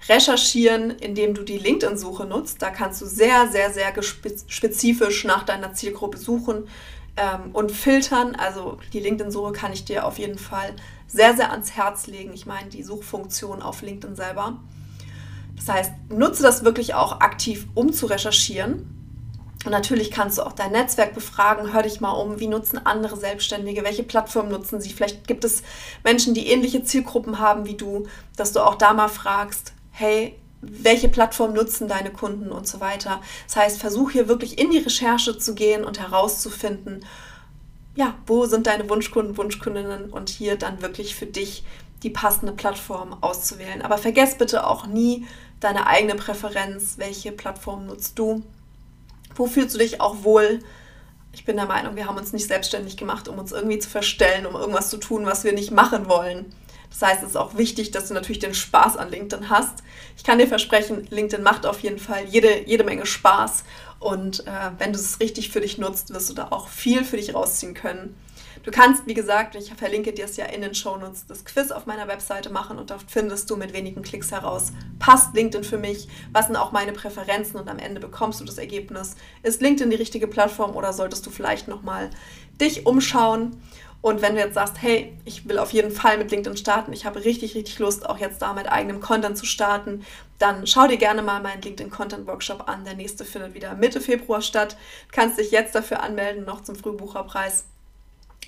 recherchieren, 0.10 0.92
indem 0.92 1.34
du 1.34 1.44
die 1.44 1.58
LinkedIn-Suche 1.58 2.26
nutzt. 2.26 2.62
Da 2.62 2.70
kannst 2.70 3.02
du 3.02 3.06
sehr, 3.06 3.50
sehr, 3.52 3.72
sehr 3.72 3.94
spezifisch 4.48 5.26
nach 5.26 5.44
deiner 5.44 5.74
Zielgruppe 5.74 6.18
suchen 6.18 6.68
ähm, 7.18 7.52
und 7.54 7.72
filtern. 7.72 8.36
Also 8.36 8.80
die 8.94 9.00
LinkedIn-Suche 9.00 9.52
kann 9.52 9.74
ich 9.74 9.86
dir 9.86 10.06
auf 10.06 10.18
jeden 10.18 10.40
Fall 10.40 10.76
sehr, 11.08 11.36
sehr 11.36 11.52
ans 11.52 11.72
Herz 11.72 12.08
legen. 12.08 12.34
Ich 12.34 12.46
meine 12.46 12.70
die 12.70 12.84
Suchfunktion 12.84 13.62
auf 13.62 13.82
LinkedIn 13.82 14.16
selber. 14.16 14.60
Das 15.56 15.68
heißt, 15.68 15.92
nutze 16.10 16.42
das 16.42 16.64
wirklich 16.64 16.96
auch 16.96 17.20
aktiv, 17.20 17.68
um 17.76 17.94
zu 17.94 18.08
recherchieren. 18.08 19.01
Und 19.64 19.72
natürlich 19.72 20.10
kannst 20.10 20.38
du 20.38 20.44
auch 20.44 20.54
dein 20.54 20.72
Netzwerk 20.72 21.14
befragen, 21.14 21.72
hör 21.72 21.84
dich 21.84 22.02
mal 22.02 22.12
um, 22.12 22.40
wie 22.40 22.48
nutzen 22.48 22.84
andere 22.84 23.16
Selbstständige, 23.16 23.84
welche 23.84 24.04
Plattform 24.04 24.50
nutzen 24.50 24.82
sie. 24.82 24.92
Vielleicht 24.92 25.28
gibt 25.28 25.44
es 25.44 25.62
Menschen, 26.04 26.34
die 26.34 26.48
ähnliche 26.48 26.84
Zielgruppen 26.84 27.38
haben 27.40 27.66
wie 27.66 27.76
du, 27.76 28.08
dass 28.36 28.54
du 28.54 28.62
auch 28.62 28.76
da 28.76 28.94
mal 28.94 29.08
fragst, 29.08 29.74
hey, 29.92 30.36
welche 30.62 31.10
Plattform 31.10 31.54
nutzen 31.54 31.88
deine 31.88 32.12
Kunden 32.12 32.52
und 32.52 32.68
so 32.68 32.80
weiter. 32.80 33.22
Das 33.48 33.56
heißt, 33.56 33.80
versuch 33.80 34.12
hier 34.12 34.28
wirklich 34.28 34.58
in 34.60 34.72
die 34.72 34.80
Recherche 34.80 35.38
zu 35.38 35.54
gehen 35.54 35.84
und 35.84 36.00
herauszufinden, 36.00 37.06
ja, 37.96 38.16
wo 38.26 38.46
sind 38.46 38.68
deine 38.68 38.90
Wunschkunden, 38.90 39.38
Wunschkundinnen 39.38 40.10
und 40.10 40.30
hier 40.30 40.56
dann 40.56 40.82
wirklich 40.82 41.16
für 41.16 41.26
dich 41.26 41.64
die 42.04 42.10
passende 42.10 42.54
Plattform 42.54 43.18
auszuwählen. 43.22 43.82
Aber 43.82 43.98
vergesst 43.98 44.38
bitte 44.38 44.66
auch 44.66 44.88
nie 44.88 45.28
deine 45.60 45.88
eigene 45.88 46.16
Präferenz, 46.16 46.96
welche 46.98 47.32
Plattform 47.32 47.86
nutzt 47.86 48.18
du, 48.18 48.44
wo 49.36 49.48
fühlst 49.48 49.76
du 49.76 49.80
dich 49.80 50.02
auch 50.02 50.24
wohl. 50.24 50.60
Ich 51.34 51.46
bin 51.46 51.56
der 51.56 51.66
Meinung, 51.66 51.96
wir 51.96 52.08
haben 52.08 52.18
uns 52.18 52.34
nicht 52.34 52.48
selbstständig 52.48 52.98
gemacht, 52.98 53.28
um 53.28 53.40
uns 53.40 53.52
irgendwie 53.52 53.80
zu 53.80 53.90
verstellen, 53.90 54.46
um 54.46 54.56
irgendwas 54.56 54.90
zu 54.90 54.98
tun, 54.98 55.26
was 55.26 55.44
wir 55.44 55.54
nicht 55.54 55.72
machen 55.72 56.10
wollen. 56.10 56.54
Das 56.90 57.02
heißt, 57.02 57.24
es 57.24 57.30
ist 57.30 57.38
auch 57.38 57.58
wichtig, 57.58 57.92
dass 57.92 58.10
du 58.10 58.14
natürlich 58.14 58.40
den 58.40 58.54
Spaß 58.54 58.98
an 58.98 59.10
LinkedIn 59.10 59.50
hast. 59.50 59.80
Ich 60.18 60.24
kann 60.26 60.40
dir 60.40 60.48
versprechen, 60.48 61.08
LinkedIn 61.10 61.42
macht 61.42 61.66
auf 61.66 61.80
jeden 61.80 62.00
Fall 62.00 62.26
jede, 62.26 62.68
jede 62.68 62.84
Menge 62.84 63.06
Spaß. 63.06 63.64
Und 64.02 64.48
äh, 64.48 64.72
wenn 64.80 64.94
du 64.94 65.00
es 65.00 65.20
richtig 65.20 65.52
für 65.52 65.62
dich 65.62 65.78
nutzt, 65.78 66.12
wirst 66.12 66.30
du 66.30 66.34
da 66.34 66.48
auch 66.50 66.68
viel 66.68 67.06
für 67.06 67.18
dich 67.18 67.36
rausziehen 67.36 67.76
können. 67.76 68.16
Du 68.64 68.72
kannst, 68.72 69.06
wie 69.06 69.14
gesagt, 69.14 69.56
ich 69.56 69.72
verlinke 69.74 70.12
dir 70.12 70.26
es 70.26 70.38
ja 70.38 70.46
in 70.46 70.62
den 70.62 70.74
Shownotes, 70.74 71.28
das 71.28 71.46
Quiz 71.46 71.72
auf 71.72 71.86
meiner 71.86 72.08
Webseite 72.08 72.50
machen 72.50 72.80
und 72.80 72.90
dort 72.90 73.04
findest 73.08 73.50
du 73.50 73.58
mit 73.58 73.74
wenigen 73.74 74.02
Klicks 74.02 74.32
heraus, 74.32 74.72
passt 75.00 75.36
LinkedIn 75.36 75.64
für 75.64 75.78
mich, 75.78 76.08
was 76.32 76.48
sind 76.48 76.56
auch 76.56 76.72
meine 76.72 76.94
Präferenzen 76.94 77.60
und 77.60 77.70
am 77.70 77.80
Ende 77.80 78.02
bekommst 78.02 78.40
du 78.40 78.44
das 78.44 78.58
Ergebnis. 78.58 79.16
Ist 79.44 79.62
LinkedIn 79.62 79.92
die 79.92 79.96
richtige 79.96 80.28
Plattform 80.28 80.76
oder 80.76 80.94
solltest 80.94 81.26
du 81.26 81.30
vielleicht 81.30 81.68
nochmal 81.68 82.10
dich 82.60 82.86
umschauen? 82.86 83.56
Und 84.02 84.22
wenn 84.24 84.34
du 84.34 84.42
jetzt 84.42 84.56
sagst, 84.56 84.82
hey, 84.82 85.16
ich 85.26 85.48
will 85.48 85.60
auf 85.60 85.74
jeden 85.74 85.92
Fall 85.92 86.18
mit 86.18 86.32
LinkedIn 86.32 86.58
starten, 86.58 86.92
ich 86.92 87.06
habe 87.06 87.24
richtig, 87.24 87.54
richtig 87.54 87.78
Lust, 87.78 88.10
auch 88.10 88.18
jetzt 88.18 88.42
da 88.42 88.54
mit 88.54 88.72
eigenem 88.72 89.00
Content 89.00 89.38
zu 89.38 89.46
starten, 89.46 90.04
dann 90.40 90.66
schau 90.66 90.88
dir 90.88 90.98
gerne 90.98 91.22
mal 91.22 91.40
meinen 91.40 91.62
LinkedIn 91.62 91.92
Content 91.92 92.26
Workshop 92.26 92.68
an. 92.68 92.84
Der 92.84 92.96
nächste 92.96 93.26
findet 93.26 93.54
wieder 93.54 93.76
Mitte 93.76 94.02
Februar 94.02 94.42
statt. 94.42 94.76
Du 95.08 95.16
kannst 95.16 95.38
dich 95.38 95.52
jetzt 95.52 95.76
dafür 95.76 96.02
anmelden, 96.02 96.46
noch 96.46 96.62
zum 96.62 96.76
Frühbucherpreis. 96.76 97.66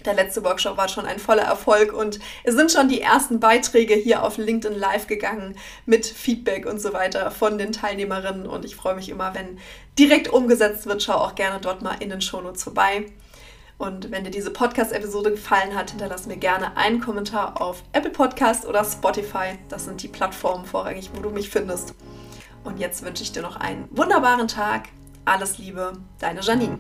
Der 0.06 0.16
letzte 0.16 0.44
Workshop 0.44 0.76
war 0.76 0.90
schon 0.90 1.06
ein 1.06 1.20
voller 1.20 1.44
Erfolg 1.44 1.94
und 1.94 2.20
es 2.44 2.56
sind 2.56 2.72
schon 2.72 2.90
die 2.90 3.00
ersten 3.00 3.40
Beiträge 3.40 3.94
hier 3.94 4.24
auf 4.24 4.38
LinkedIn 4.38 4.78
Live 4.78 5.06
gegangen 5.06 5.56
mit 5.86 6.06
Feedback 6.06 6.66
und 6.66 6.82
so 6.82 6.94
weiter 6.94 7.30
von 7.30 7.60
den 7.60 7.72
Teilnehmerinnen 7.72 8.48
und 8.48 8.66
ich 8.66 8.76
freue 8.76 8.96
mich 8.96 9.08
immer, 9.08 9.36
wenn 9.36 9.60
direkt 10.00 10.30
umgesetzt 10.30 10.88
wird. 10.88 11.04
Schau 11.04 11.14
auch 11.14 11.36
gerne 11.36 11.62
dort 11.62 11.84
mal 11.84 11.96
in 12.00 12.10
den 12.10 12.22
Shownotes 12.22 12.64
vorbei. 12.64 13.06
Und 13.84 14.12
wenn 14.12 14.24
dir 14.24 14.32
diese 14.32 14.50
Podcast-Episode 14.50 15.32
gefallen 15.32 15.76
hat, 15.76 15.90
hinterlass 15.90 16.26
mir 16.26 16.38
gerne 16.38 16.78
einen 16.78 17.02
Kommentar 17.02 17.62
auf 17.62 17.84
Apple 17.92 18.12
Podcast 18.12 18.66
oder 18.66 18.86
Spotify. 18.86 19.60
Das 19.68 19.84
sind 19.84 20.02
die 20.02 20.08
Plattformen 20.08 20.64
vorrangig, 20.64 21.12
wo 21.14 21.22
du 21.22 21.30
mich 21.30 21.50
findest. 21.50 21.94
Und 22.64 22.80
jetzt 22.80 23.04
wünsche 23.04 23.24
ich 23.24 23.34
dir 23.34 23.42
noch 23.42 23.58
einen 23.58 23.90
wunderbaren 23.92 24.48
Tag. 24.48 24.88
Alles 25.26 25.58
Liebe, 25.58 25.92
deine 26.18 26.40
Janine. 26.40 26.80